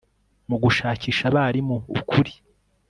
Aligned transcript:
Mugushakisha 0.49 1.23
abarimu 1.27 1.75
ukuri 1.97 2.33